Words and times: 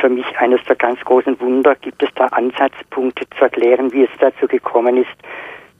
für 0.00 0.08
mich 0.08 0.26
eines 0.38 0.62
der 0.64 0.76
ganz 0.76 1.00
großen 1.00 1.40
Wunder. 1.40 1.74
Gibt 1.76 2.02
es 2.02 2.10
da 2.14 2.26
Ansatzpunkte 2.26 3.24
zu 3.36 3.44
erklären, 3.44 3.92
wie 3.92 4.04
es 4.04 4.10
dazu 4.18 4.46
gekommen 4.46 4.96
ist, 4.96 5.16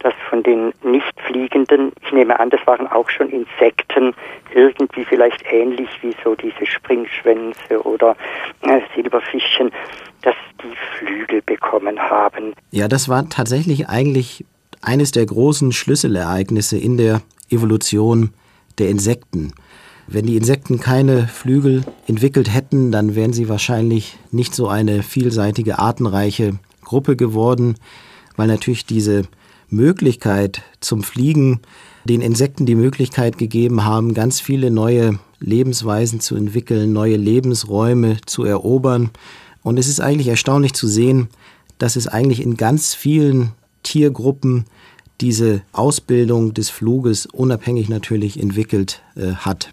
dass 0.01 0.15
von 0.31 0.43
den 0.43 0.73
nicht 0.83 1.13
fliegenden, 1.27 1.93
ich 2.05 2.13
nehme 2.13 2.39
an, 2.39 2.51
das 2.51 2.65
waren 2.67 2.87
auch 2.87 3.09
schon 3.11 3.31
Insekten, 3.31 4.15
irgendwie 4.55 5.05
vielleicht 5.05 5.45
ähnlich 5.51 5.89
wie 6.03 6.15
so 6.23 6.35
diese 6.35 6.67
Springschwänze 6.67 7.83
oder 7.85 8.17
äh, 8.63 8.81
Silberfischchen, 8.95 9.73
dass 10.23 10.35
die 10.63 10.77
Flügel 10.99 11.43
bekommen 11.43 11.99
haben. 11.99 12.55
Ja, 12.71 12.89
das 12.89 13.09
war 13.09 13.29
tatsächlich 13.29 13.89
eigentlich 13.89 14.45
eines 14.83 15.11
der 15.11 15.27
großen 15.27 15.73
Schlüsselereignisse 15.73 16.79
in 16.79 16.97
der 16.97 17.23
Evolution 17.51 18.33
der 18.79 18.89
Insekten. 18.89 19.53
Wenn 20.11 20.25
die 20.25 20.39
Insekten 20.39 20.81
keine 20.81 21.29
Flügel 21.29 21.85
entwickelt 22.07 22.53
hätten, 22.53 22.91
dann 22.91 23.15
wären 23.15 23.35
sie 23.35 23.51
wahrscheinlich 23.51 24.17
nicht 24.31 24.55
so 24.55 24.67
eine 24.67 25.03
vielseitige, 25.03 25.79
artenreiche 25.79 26.59
Gruppe 26.83 27.15
geworden, 27.15 27.75
weil 28.35 28.47
natürlich 28.47 28.87
diese 28.87 29.25
Möglichkeit 29.69 30.63
zum 30.81 31.03
Fliegen 31.03 31.61
den 32.05 32.23
Insekten 32.23 32.65
die 32.65 32.75
Möglichkeit 32.75 33.37
gegeben 33.37 33.85
haben, 33.85 34.15
ganz 34.15 34.41
viele 34.41 34.71
neue 34.71 35.19
Lebensweisen 35.41 36.21
zu 36.21 36.37
entwickeln, 36.37 36.95
neue 36.95 37.17
Lebensräume 37.17 38.17
zu 38.25 38.45
erobern. 38.45 39.11
Und 39.63 39.79
es 39.79 39.89
ist 39.89 40.01
eigentlich 40.01 40.29
erstaunlich 40.29 40.73
zu 40.73 40.89
sehen, 40.89 41.29
dass 41.77 41.97
es 41.97 42.07
eigentlich 42.09 42.43
in 42.43 42.57
ganz 42.57 42.95
vielen 42.95 43.53
Tiergruppen 43.83 44.65
diese 45.21 45.61
Ausbildung 45.73 46.55
des 46.55 46.71
Fluges 46.71 47.27
unabhängig 47.27 47.91
natürlich 47.91 48.41
entwickelt 48.41 49.03
äh, 49.15 49.33
hat. 49.35 49.69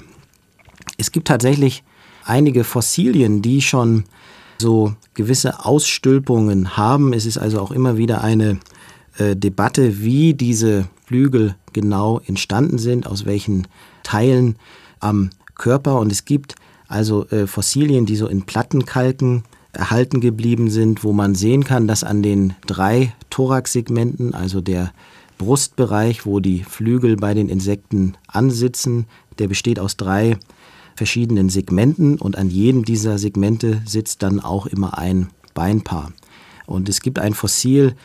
Es 0.97 1.11
gibt 1.11 1.27
tatsächlich 1.27 1.83
einige 2.23 2.63
Fossilien, 2.63 3.41
die 3.41 3.61
schon 3.61 4.05
so 4.57 4.93
gewisse 5.13 5.65
Ausstülpungen 5.65 6.77
haben. 6.77 7.13
Es 7.13 7.25
ist 7.25 7.37
also 7.37 7.59
auch 7.59 7.71
immer 7.71 7.97
wieder 7.97 8.23
eine 8.23 8.59
äh, 9.17 9.35
Debatte, 9.35 10.01
wie 10.01 10.33
diese 10.33 10.87
Flügel 11.05 11.55
genau 11.73 12.19
entstanden 12.25 12.77
sind, 12.77 13.07
aus 13.07 13.25
welchen 13.25 13.67
Teilen 14.03 14.55
am 14.99 15.29
Körper. 15.55 15.99
Und 15.99 16.11
es 16.11 16.25
gibt 16.25 16.55
also 16.87 17.27
äh, 17.27 17.47
Fossilien, 17.47 18.05
die 18.05 18.15
so 18.15 18.27
in 18.27 18.43
Plattenkalken 18.43 19.43
erhalten 19.73 20.21
geblieben 20.21 20.69
sind, 20.69 21.03
wo 21.03 21.11
man 21.11 21.35
sehen 21.35 21.63
kann, 21.63 21.87
dass 21.87 22.03
an 22.03 22.23
den 22.23 22.53
drei 22.65 23.13
Thoraxsegmenten, 23.29 24.33
also 24.33 24.61
der 24.61 24.93
Brustbereich, 25.37 26.25
wo 26.25 26.39
die 26.39 26.63
Flügel 26.63 27.17
bei 27.17 27.33
den 27.33 27.49
Insekten 27.49 28.15
ansitzen, 28.27 29.05
der 29.37 29.49
besteht 29.49 29.79
aus 29.79 29.97
drei 29.97 30.37
verschiedenen 30.95 31.49
Segmenten 31.49 32.17
und 32.17 32.37
an 32.37 32.49
jedem 32.49 32.85
dieser 32.85 33.17
Segmente 33.17 33.81
sitzt 33.85 34.23
dann 34.23 34.39
auch 34.39 34.65
immer 34.65 34.97
ein 34.97 35.29
Beinpaar. 35.53 36.11
Und 36.65 36.89
es 36.89 37.01
gibt 37.01 37.19
ein 37.19 37.33
Fossil, 37.33 37.95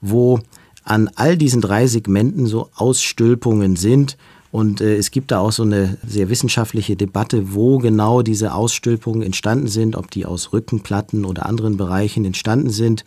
wo 0.00 0.40
an 0.84 1.10
all 1.14 1.36
diesen 1.36 1.60
drei 1.60 1.86
Segmenten 1.86 2.46
so 2.46 2.70
Ausstülpungen 2.74 3.76
sind. 3.76 4.16
Und 4.50 4.80
äh, 4.80 4.96
es 4.96 5.10
gibt 5.10 5.30
da 5.30 5.38
auch 5.38 5.52
so 5.52 5.62
eine 5.62 5.98
sehr 6.04 6.28
wissenschaftliche 6.28 6.96
Debatte, 6.96 7.54
wo 7.54 7.78
genau 7.78 8.22
diese 8.22 8.52
Ausstülpungen 8.52 9.22
entstanden 9.22 9.68
sind, 9.68 9.94
ob 9.94 10.10
die 10.10 10.26
aus 10.26 10.52
Rückenplatten 10.52 11.24
oder 11.24 11.46
anderen 11.46 11.76
Bereichen 11.76 12.24
entstanden 12.24 12.70
sind. 12.70 13.04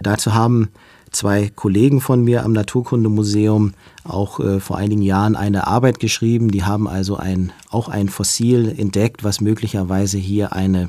Dazu 0.00 0.34
haben 0.34 0.70
zwei 1.16 1.50
Kollegen 1.54 2.00
von 2.00 2.22
mir 2.22 2.44
am 2.44 2.52
Naturkundemuseum 2.52 3.72
auch 4.04 4.38
äh, 4.38 4.60
vor 4.60 4.76
einigen 4.76 5.02
Jahren 5.02 5.34
eine 5.34 5.66
Arbeit 5.66 5.98
geschrieben. 5.98 6.50
Die 6.50 6.62
haben 6.62 6.86
also 6.86 7.16
ein, 7.16 7.52
auch 7.70 7.88
ein 7.88 8.08
Fossil 8.08 8.74
entdeckt, 8.76 9.24
was 9.24 9.40
möglicherweise 9.40 10.18
hier 10.18 10.52
eine 10.52 10.88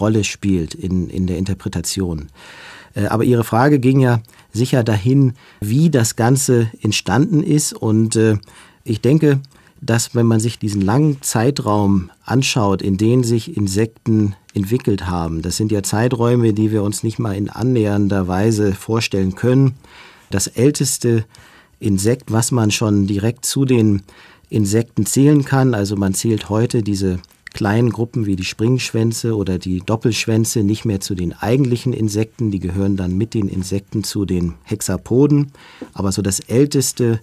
Rolle 0.00 0.24
spielt 0.24 0.74
in, 0.74 1.08
in 1.08 1.26
der 1.26 1.38
Interpretation. 1.38 2.28
Äh, 2.94 3.06
aber 3.06 3.24
Ihre 3.24 3.44
Frage 3.44 3.78
ging 3.78 4.00
ja 4.00 4.20
sicher 4.52 4.82
dahin, 4.82 5.34
wie 5.60 5.90
das 5.90 6.16
Ganze 6.16 6.70
entstanden 6.82 7.42
ist. 7.42 7.72
Und 7.72 8.16
äh, 8.16 8.36
ich 8.84 9.00
denke, 9.00 9.40
dass 9.80 10.14
wenn 10.14 10.26
man 10.26 10.40
sich 10.40 10.58
diesen 10.58 10.82
langen 10.82 11.22
Zeitraum 11.22 12.10
anschaut, 12.24 12.82
in 12.82 12.96
dem 12.96 13.24
sich 13.24 13.56
Insekten 13.56 14.34
entwickelt 14.54 15.06
haben, 15.06 15.42
das 15.42 15.56
sind 15.56 15.70
ja 15.70 15.82
Zeiträume, 15.82 16.52
die 16.52 16.72
wir 16.72 16.82
uns 16.82 17.02
nicht 17.02 17.18
mal 17.18 17.36
in 17.36 17.48
annähernder 17.48 18.28
Weise 18.28 18.74
vorstellen 18.74 19.34
können. 19.34 19.74
Das 20.30 20.46
älteste 20.46 21.24
Insekt, 21.80 22.32
was 22.32 22.50
man 22.50 22.70
schon 22.70 23.06
direkt 23.06 23.44
zu 23.44 23.64
den 23.64 24.02
Insekten 24.50 25.06
zählen 25.06 25.44
kann, 25.44 25.74
also 25.74 25.96
man 25.96 26.14
zählt 26.14 26.48
heute 26.48 26.82
diese 26.82 27.20
kleinen 27.52 27.90
Gruppen 27.90 28.26
wie 28.26 28.36
die 28.36 28.44
Springschwänze 28.44 29.34
oder 29.34 29.58
die 29.58 29.80
Doppelschwänze 29.80 30.62
nicht 30.62 30.84
mehr 30.84 31.00
zu 31.00 31.14
den 31.14 31.32
eigentlichen 31.32 31.92
Insekten, 31.92 32.50
die 32.50 32.60
gehören 32.60 32.96
dann 32.96 33.16
mit 33.16 33.34
den 33.34 33.48
Insekten 33.48 34.04
zu 34.04 34.24
den 34.24 34.54
Hexapoden. 34.64 35.52
Aber 35.92 36.12
so 36.12 36.22
das 36.22 36.40
älteste 36.40 37.20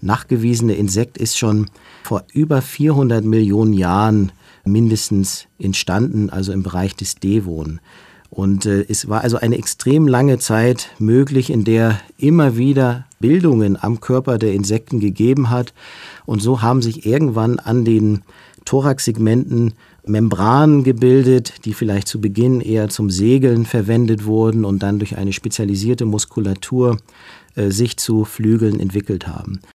nachgewiesene 0.00 0.74
Insekt 0.74 1.18
ist 1.18 1.38
schon 1.38 1.68
vor 2.04 2.24
über 2.32 2.62
400 2.62 3.24
Millionen 3.24 3.72
Jahren 3.72 4.32
mindestens 4.64 5.46
entstanden, 5.58 6.30
also 6.30 6.52
im 6.52 6.62
Bereich 6.62 6.94
des 6.96 7.16
Devon. 7.16 7.80
Und 8.30 8.66
äh, 8.66 8.84
es 8.88 9.08
war 9.08 9.22
also 9.22 9.38
eine 9.38 9.56
extrem 9.56 10.08
lange 10.08 10.38
Zeit 10.38 10.90
möglich, 10.98 11.50
in 11.50 11.64
der 11.64 12.00
immer 12.18 12.56
wieder 12.56 13.06
Bildungen 13.20 13.82
am 13.82 14.00
Körper 14.00 14.38
der 14.38 14.52
Insekten 14.52 15.00
gegeben 15.00 15.50
hat. 15.50 15.72
Und 16.26 16.42
so 16.42 16.60
haben 16.62 16.82
sich 16.82 17.06
irgendwann 17.06 17.58
an 17.58 17.84
den 17.84 18.22
Thoraxsegmenten 18.64 19.74
Membranen 20.04 20.84
gebildet, 20.84 21.64
die 21.64 21.72
vielleicht 21.72 22.08
zu 22.08 22.20
Beginn 22.20 22.60
eher 22.60 22.88
zum 22.88 23.10
Segeln 23.10 23.64
verwendet 23.64 24.24
wurden 24.24 24.64
und 24.64 24.82
dann 24.82 24.98
durch 24.98 25.16
eine 25.16 25.32
spezialisierte 25.32 26.04
Muskulatur 26.04 26.98
äh, 27.54 27.70
sich 27.70 27.96
zu 27.96 28.24
Flügeln 28.24 28.78
entwickelt 28.78 29.26
haben. 29.26 29.60